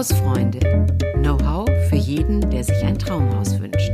[0.00, 0.60] Hausfreunde.
[1.16, 3.92] Know-how für jeden, der sich ein Traumhaus wünscht.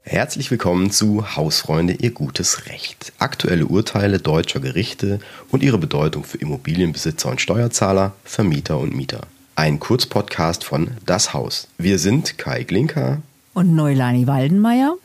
[0.00, 3.12] Herzlich willkommen zu Hausfreunde, Ihr gutes Recht.
[3.18, 5.18] Aktuelle Urteile deutscher Gerichte
[5.50, 9.26] und ihre Bedeutung für Immobilienbesitzer und Steuerzahler, Vermieter und Mieter.
[9.54, 11.68] Ein Kurzpodcast von Das Haus.
[11.76, 13.20] Wir sind Kai Glinka
[13.52, 14.96] und Neulani Waldenmeier.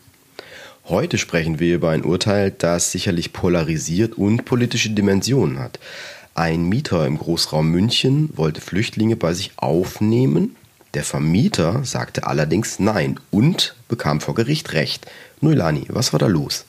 [0.87, 5.79] Heute sprechen wir über ein Urteil, das sicherlich polarisiert und politische Dimensionen hat.
[6.35, 10.57] Ein Mieter im Großraum München wollte Flüchtlinge bei sich aufnehmen.
[10.93, 15.09] Der Vermieter sagte allerdings nein und bekam vor Gericht Recht.
[15.39, 16.65] Nuilani, was war da los?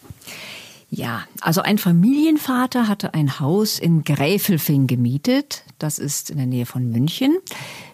[0.88, 5.65] Ja, also ein Familienvater hatte ein Haus in Gräfelfing gemietet.
[5.80, 7.37] Das ist in der Nähe von München.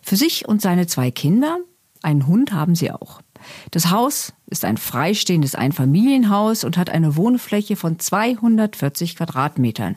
[0.03, 1.57] Für sich und seine zwei Kinder.
[2.03, 3.23] Einen Hund haben sie auch.
[3.71, 9.97] Das Haus ist ein freistehendes Einfamilienhaus und hat eine Wohnfläche von 240 Quadratmetern.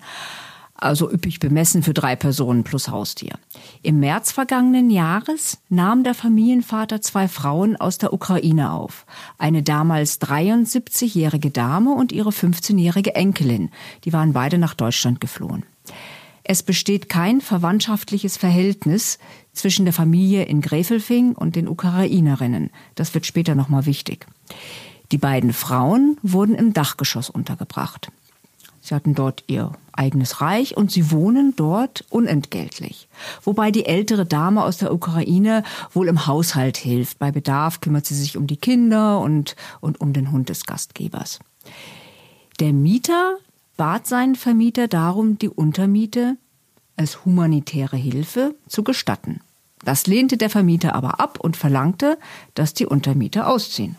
[0.77, 3.39] Also üppig bemessen für drei Personen plus Haustier.
[3.81, 9.05] Im März vergangenen Jahres nahm der Familienvater zwei Frauen aus der Ukraine auf.
[9.37, 13.69] Eine damals 73-jährige Dame und ihre 15-jährige Enkelin.
[14.03, 15.63] Die waren beide nach Deutschland geflohen.
[16.43, 19.17] Es besteht kein verwandtschaftliches Verhältnis
[19.53, 22.69] zwischen der Familie in Gräfelfing und den Ukrainerinnen.
[22.93, 24.27] Das wird später nochmal wichtig.
[25.11, 28.11] Die beiden Frauen wurden im Dachgeschoss untergebracht.
[28.85, 33.07] Sie hatten dort ihr eigenes Reich und sie wohnen dort unentgeltlich.
[33.41, 37.17] Wobei die ältere Dame aus der Ukraine wohl im Haushalt hilft.
[37.17, 41.39] Bei Bedarf kümmert sie sich um die Kinder und, und um den Hund des Gastgebers.
[42.59, 43.37] Der Mieter
[43.75, 46.37] bat seinen Vermieter darum, die Untermiete
[46.95, 49.41] als humanitäre Hilfe zu gestatten.
[49.83, 52.19] Das lehnte der Vermieter aber ab und verlangte,
[52.53, 53.95] dass die Untermieter ausziehen.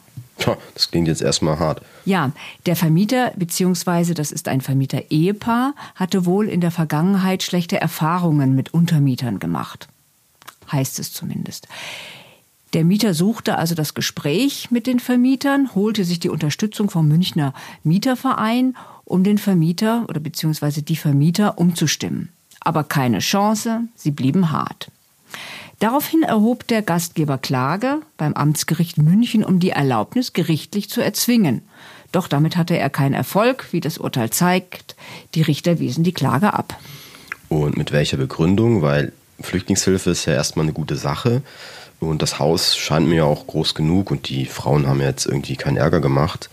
[0.75, 1.83] Das klingt jetzt erstmal hart.
[2.05, 2.33] Ja,
[2.67, 8.75] der Vermieter, beziehungsweise das ist ein Vermieter-Ehepaar, hatte wohl in der Vergangenheit schlechte Erfahrungen mit
[8.75, 9.89] Untermietern gemacht.
[10.71, 11.69] Heißt es zumindest.
[12.73, 17.55] Der Mieter suchte also das Gespräch mit den Vermietern, holte sich die Unterstützung vom Münchner
[17.85, 22.33] Mieterverein, um den Vermieter oder beziehungsweise die Vermieter umzustimmen.
[22.61, 24.91] Aber keine Chance, sie blieben hart.
[25.79, 31.63] Daraufhin erhob der Gastgeber Klage beim Amtsgericht München, um die Erlaubnis gerichtlich zu erzwingen.
[32.13, 34.97] Doch damit hatte er keinen Erfolg, wie das Urteil zeigt.
[35.35, 36.79] Die Richter wiesen die Klage ab.
[37.49, 38.81] Und mit welcher Begründung?
[38.81, 41.43] Weil Flüchtlingshilfe ist ja erstmal eine gute Sache.
[42.01, 45.57] Und das Haus scheint mir ja auch groß genug und die Frauen haben jetzt irgendwie
[45.57, 46.51] keinen Ärger gemacht.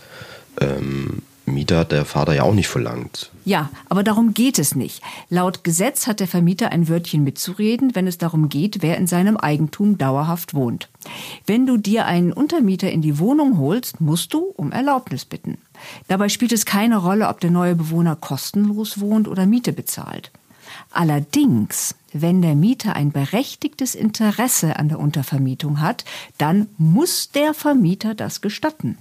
[0.60, 3.30] Ähm, Mieter hat der Vater ja auch nicht verlangt.
[3.44, 5.02] Ja, aber darum geht es nicht.
[5.28, 9.36] Laut Gesetz hat der Vermieter ein Wörtchen mitzureden, wenn es darum geht, wer in seinem
[9.36, 10.88] Eigentum dauerhaft wohnt.
[11.46, 15.58] Wenn du dir einen Untermieter in die Wohnung holst, musst du um Erlaubnis bitten.
[16.08, 20.30] Dabei spielt es keine Rolle, ob der neue Bewohner kostenlos wohnt oder Miete bezahlt.
[20.90, 26.04] Allerdings, wenn der Mieter ein berechtigtes Interesse an der Untervermietung hat,
[26.38, 28.96] dann muss der Vermieter das gestatten.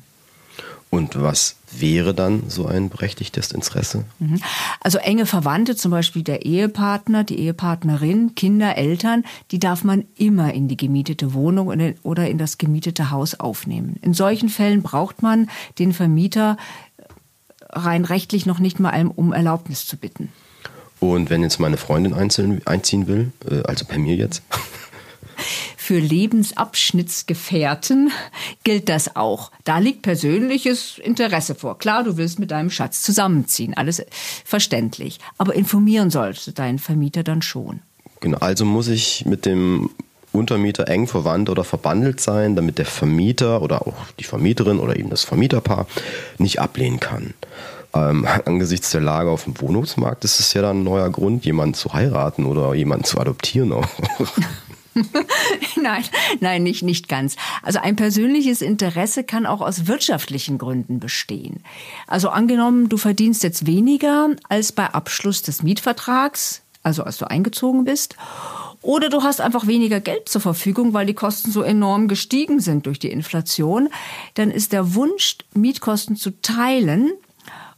[0.94, 4.06] Und was wäre dann so ein berechtigtes Interesse?
[4.20, 4.40] Mhm.
[4.80, 10.54] Also enge Verwandte, zum Beispiel der Ehepartner, die Ehepartnerin, Kinder, Eltern, die darf man immer
[10.54, 13.96] in die gemietete Wohnung oder in das gemietete Haus aufnehmen.
[14.04, 15.50] In solchen Fällen braucht man
[15.80, 16.58] den Vermieter
[17.72, 20.30] rein rechtlich noch nicht mal um Erlaubnis zu bitten.
[21.00, 24.44] Und wenn jetzt meine Freundin einziehen will, äh, also bei mir jetzt,
[25.84, 28.12] Für Lebensabschnittsgefährten
[28.64, 29.52] gilt das auch.
[29.66, 31.78] Da liegt persönliches Interesse vor.
[31.78, 34.02] Klar, du willst mit deinem Schatz zusammenziehen, alles
[34.46, 35.20] verständlich.
[35.38, 37.82] Aber informieren sollte dein Vermieter dann schon.
[38.22, 39.90] Genau, also muss ich mit dem
[40.32, 45.10] Untermieter eng verwandt oder verbandelt sein, damit der Vermieter oder auch die Vermieterin oder eben
[45.10, 45.86] das Vermieterpaar
[46.38, 47.34] nicht ablehnen kann.
[47.94, 51.74] Ähm, angesichts der Lage auf dem Wohnungsmarkt ist es ja dann ein neuer Grund, jemanden
[51.74, 53.90] zu heiraten oder jemanden zu adoptieren auch.
[55.82, 56.04] nein,
[56.40, 57.36] nein, nicht, nicht ganz.
[57.62, 61.64] Also ein persönliches Interesse kann auch aus wirtschaftlichen Gründen bestehen.
[62.08, 67.86] Also angenommen, du verdienst jetzt weniger als bei Abschluss des Mietvertrags, also als du eingezogen
[67.86, 68.16] bist.
[68.82, 72.86] Oder du hast einfach weniger Geld zur Verfügung, weil die Kosten so enorm gestiegen sind
[72.86, 73.88] durch die Inflation.
[74.34, 77.14] Dann ist der Wunsch, Mietkosten zu teilen,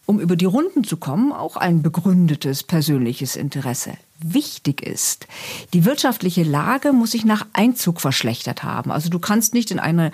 [0.06, 5.28] um über die Runden zu kommen, auch ein begründetes persönliches Interesse wichtig ist.
[5.74, 8.92] Die wirtschaftliche Lage muss sich nach Einzug verschlechtert haben.
[8.92, 10.12] Also du kannst nicht in eine,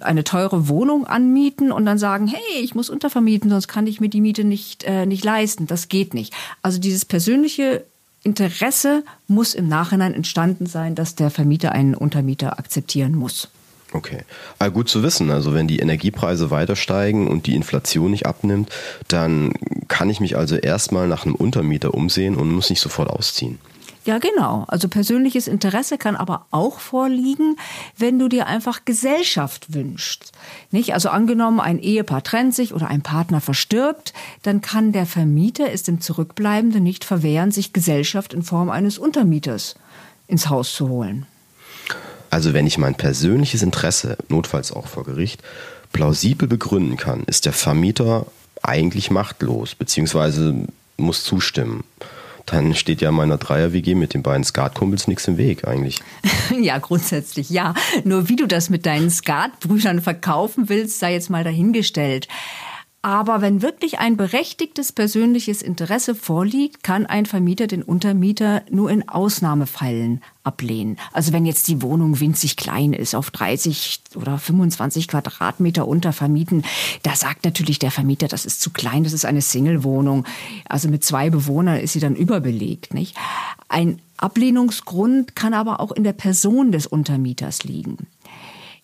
[0.00, 4.10] eine teure Wohnung anmieten und dann sagen, hey, ich muss untervermieten, sonst kann ich mir
[4.10, 5.66] die Miete nicht, äh, nicht leisten.
[5.66, 6.34] Das geht nicht.
[6.62, 7.84] Also dieses persönliche
[8.22, 13.48] Interesse muss im Nachhinein entstanden sein, dass der Vermieter einen Untermieter akzeptieren muss.
[13.92, 14.20] Okay.
[14.58, 15.30] Aber ah, gut zu wissen.
[15.30, 18.70] Also wenn die Energiepreise weiter steigen und die Inflation nicht abnimmt,
[19.08, 19.52] dann
[19.88, 23.58] kann ich mich also erstmal nach einem Untermieter umsehen und muss nicht sofort ausziehen.
[24.04, 24.64] Ja, genau.
[24.68, 27.56] Also persönliches Interesse kann aber auch vorliegen,
[27.98, 30.32] wenn du dir einfach Gesellschaft wünschst.
[30.70, 30.94] Nicht?
[30.94, 35.82] Also angenommen, ein Ehepaar trennt sich oder ein Partner verstirbt, dann kann der Vermieter es
[35.82, 39.74] dem Zurückbleibenden nicht verwehren, sich Gesellschaft in Form eines Untermieters
[40.28, 41.26] ins Haus zu holen.
[42.30, 45.42] Also wenn ich mein persönliches Interesse, notfalls auch vor Gericht,
[45.92, 48.26] plausibel begründen kann, ist der Vermieter
[48.62, 50.54] eigentlich machtlos, beziehungsweise
[50.96, 51.84] muss zustimmen
[52.50, 56.00] dann steht ja meiner Dreier-WG mit den beiden Skatkumpels nichts im Weg eigentlich.
[56.60, 57.74] ja, grundsätzlich ja.
[58.04, 62.28] Nur wie du das mit deinen Skatbrüdern verkaufen willst, sei jetzt mal dahingestellt.
[63.02, 69.08] Aber wenn wirklich ein berechtigtes persönliches Interesse vorliegt, kann ein Vermieter den Untermieter nur in
[69.08, 70.98] Ausnahmefällen ablehnen.
[71.12, 76.62] Also wenn jetzt die Wohnung winzig klein ist, auf 30 oder 25 Quadratmeter untervermieten,
[77.02, 80.26] da sagt natürlich der Vermieter, das ist zu klein, das ist eine Single-Wohnung.
[80.68, 83.16] Also mit zwei Bewohnern ist sie dann überbelegt, nicht?
[83.70, 87.96] Ein Ablehnungsgrund kann aber auch in der Person des Untermieters liegen.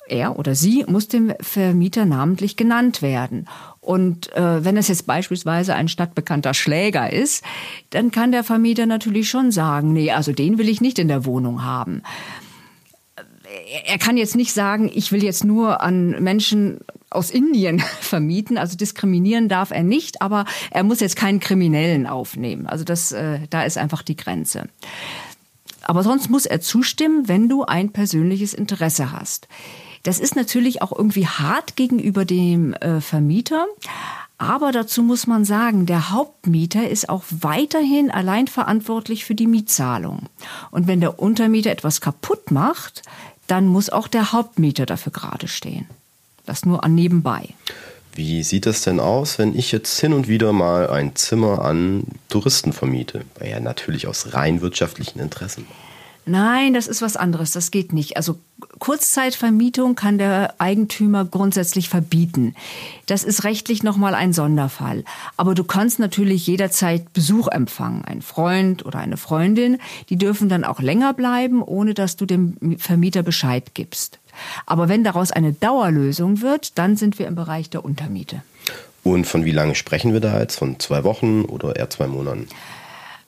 [0.08, 3.48] Er oder sie muss dem Vermieter namentlich genannt werden.
[3.80, 7.44] Und äh, wenn es jetzt beispielsweise ein stadtbekannter Schläger ist,
[7.90, 11.24] dann kann der Vermieter natürlich schon sagen, nee, also den will ich nicht in der
[11.24, 12.02] Wohnung haben.
[13.84, 16.80] Er kann jetzt nicht sagen, ich will jetzt nur an Menschen
[17.10, 22.66] aus Indien vermieten, also diskriminieren darf er nicht, aber er muss jetzt keinen Kriminellen aufnehmen.
[22.66, 24.68] Also das, äh, da ist einfach die Grenze.
[25.82, 29.46] Aber sonst muss er zustimmen, wenn du ein persönliches Interesse hast.
[30.06, 33.66] Das ist natürlich auch irgendwie hart gegenüber dem äh, Vermieter.
[34.38, 40.28] Aber dazu muss man sagen, der Hauptmieter ist auch weiterhin allein verantwortlich für die Mietzahlung.
[40.70, 43.02] Und wenn der Untermieter etwas kaputt macht,
[43.48, 45.86] dann muss auch der Hauptmieter dafür gerade stehen.
[46.44, 47.48] Das nur an nebenbei.
[48.14, 52.04] Wie sieht das denn aus, wenn ich jetzt hin und wieder mal ein Zimmer an
[52.28, 53.24] Touristen vermiete?
[53.44, 55.66] Ja, natürlich aus rein wirtschaftlichen Interessen.
[56.28, 57.52] Nein, das ist was anderes.
[57.52, 58.16] Das geht nicht.
[58.16, 58.40] Also
[58.80, 62.56] Kurzzeitvermietung kann der Eigentümer grundsätzlich verbieten.
[63.06, 65.04] Das ist rechtlich nochmal ein Sonderfall.
[65.36, 68.04] Aber du kannst natürlich jederzeit Besuch empfangen.
[68.04, 69.78] Ein Freund oder eine Freundin,
[70.08, 74.18] die dürfen dann auch länger bleiben, ohne dass du dem Vermieter Bescheid gibst.
[74.66, 78.42] Aber wenn daraus eine Dauerlösung wird, dann sind wir im Bereich der Untermiete.
[79.04, 80.56] Und von wie lange sprechen wir da jetzt?
[80.56, 82.48] Von zwei Wochen oder eher zwei Monaten?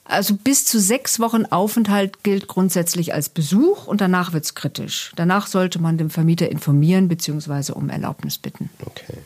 [0.08, 5.12] Also bis zu sechs Wochen Aufenthalt gilt grundsätzlich als Besuch und danach wird es kritisch.
[5.16, 7.72] Danach sollte man den Vermieter informieren bzw.
[7.72, 8.70] um Erlaubnis bitten.
[8.84, 9.18] Okay.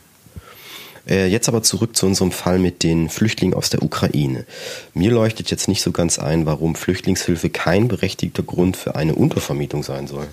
[1.07, 4.45] Äh, jetzt aber zurück zu unserem Fall mit den Flüchtlingen aus der Ukraine.
[4.93, 9.83] Mir leuchtet jetzt nicht so ganz ein, warum Flüchtlingshilfe kein berechtigter Grund für eine Untervermietung
[9.83, 10.27] sein soll.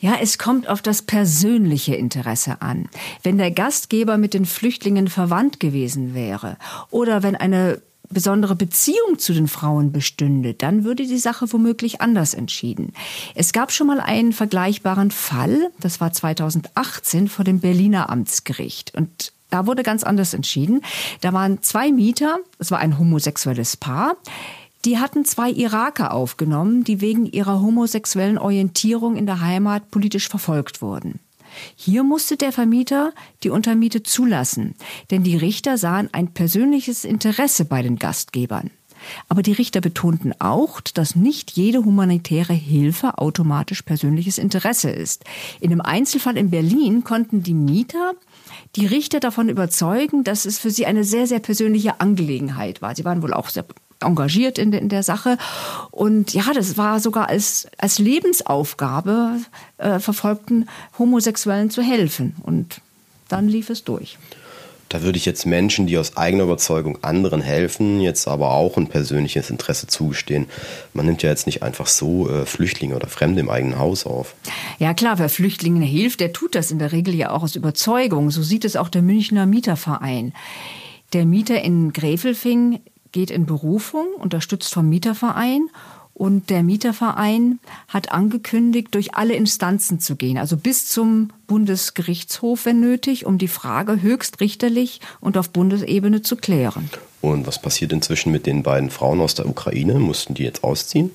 [0.00, 2.90] Ja, es kommt auf das persönliche Interesse an.
[3.22, 6.58] Wenn der Gastgeber mit den Flüchtlingen verwandt gewesen wäre
[6.90, 7.80] oder wenn eine
[8.10, 12.92] besondere Beziehung zu den Frauen bestünde, dann würde die Sache womöglich anders entschieden.
[13.34, 18.94] Es gab schon mal einen vergleichbaren Fall, das war 2018 vor dem Berliner Amtsgericht.
[18.94, 20.82] Und da wurde ganz anders entschieden.
[21.20, 24.16] Da waren zwei Mieter, es war ein homosexuelles Paar,
[24.84, 30.80] die hatten zwei Iraker aufgenommen, die wegen ihrer homosexuellen Orientierung in der Heimat politisch verfolgt
[30.80, 31.18] wurden.
[31.74, 33.12] Hier musste der Vermieter
[33.42, 34.74] die Untermiete zulassen,
[35.10, 38.70] denn die Richter sahen ein persönliches Interesse bei den Gastgebern.
[39.28, 45.24] Aber die Richter betonten auch, dass nicht jede humanitäre Hilfe automatisch persönliches Interesse ist.
[45.60, 48.12] In einem Einzelfall in Berlin konnten die Mieter
[48.74, 52.94] die Richter davon überzeugen, dass es für sie eine sehr, sehr persönliche Angelegenheit war.
[52.94, 53.64] Sie waren wohl auch sehr
[54.00, 55.38] engagiert in, in der Sache.
[55.90, 59.38] Und ja, das war sogar als, als Lebensaufgabe
[59.78, 62.36] äh, verfolgten Homosexuellen zu helfen.
[62.42, 62.80] Und
[63.28, 64.18] dann lief es durch.
[64.88, 68.86] Da würde ich jetzt Menschen, die aus eigener Überzeugung anderen helfen, jetzt aber auch ein
[68.86, 70.46] persönliches Interesse zugestehen.
[70.94, 74.36] Man nimmt ja jetzt nicht einfach so äh, Flüchtlinge oder Fremde im eigenen Haus auf.
[74.78, 78.30] Ja klar, wer Flüchtlingen hilft, der tut das in der Regel ja auch aus Überzeugung.
[78.30, 80.32] So sieht es auch der Münchner Mieterverein.
[81.12, 82.80] Der Mieter in Gräfelfing
[83.16, 85.70] geht in Berufung, unterstützt vom Mieterverein.
[86.12, 92.80] Und der Mieterverein hat angekündigt, durch alle Instanzen zu gehen, also bis zum Bundesgerichtshof, wenn
[92.80, 96.90] nötig, um die Frage höchstrichterlich und auf Bundesebene zu klären.
[97.22, 99.98] Und was passiert inzwischen mit den beiden Frauen aus der Ukraine?
[99.98, 101.10] Mussten die jetzt ausziehen?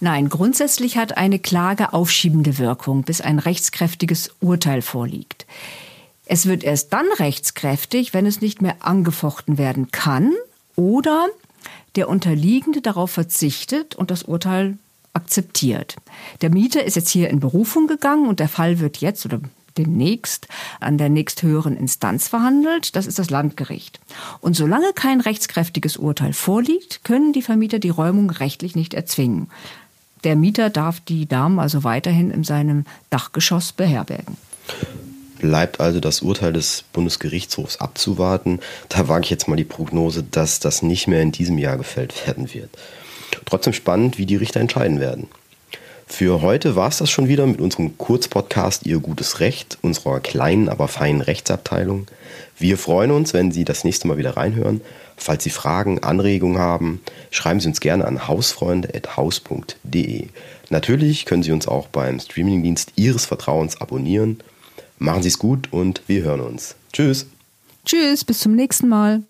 [0.00, 5.46] Nein, grundsätzlich hat eine Klage aufschiebende Wirkung, bis ein rechtskräftiges Urteil vorliegt.
[6.24, 10.32] Es wird erst dann rechtskräftig, wenn es nicht mehr angefochten werden kann
[10.76, 11.28] oder
[11.96, 14.78] der Unterliegende darauf verzichtet und das Urteil
[15.14, 15.96] akzeptiert.
[16.42, 19.40] Der Mieter ist jetzt hier in Berufung gegangen und der Fall wird jetzt oder
[19.78, 20.48] demnächst
[20.80, 22.96] an der nächsthöheren Instanz verhandelt.
[22.96, 24.00] Das ist das Landgericht.
[24.40, 29.48] Und solange kein rechtskräftiges Urteil vorliegt, können die Vermieter die Räumung rechtlich nicht erzwingen.
[30.24, 34.36] Der Mieter darf die Damen also weiterhin in seinem Dachgeschoss beherbergen.
[35.38, 38.60] Bleibt also das Urteil des Bundesgerichtshofs abzuwarten.
[38.88, 42.26] Da wage ich jetzt mal die Prognose, dass das nicht mehr in diesem Jahr gefällt
[42.26, 42.70] werden wird.
[43.44, 45.28] Trotzdem spannend, wie die Richter entscheiden werden.
[46.08, 50.68] Für heute war es das schon wieder mit unserem Kurzpodcast Ihr gutes Recht, unserer kleinen,
[50.68, 52.06] aber feinen Rechtsabteilung.
[52.56, 54.82] Wir freuen uns, wenn Sie das nächste Mal wieder reinhören.
[55.16, 60.28] Falls Sie Fragen, Anregungen haben, schreiben Sie uns gerne an hausfreunde.haus.de.
[60.70, 64.38] Natürlich können Sie uns auch beim Streamingdienst Ihres Vertrauens abonnieren.
[64.98, 66.76] Machen Sie es gut und wir hören uns.
[66.92, 67.26] Tschüss.
[67.84, 69.22] Tschüss, bis zum nächsten Mal.